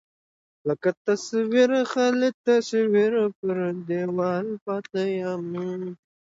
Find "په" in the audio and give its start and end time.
3.37-3.49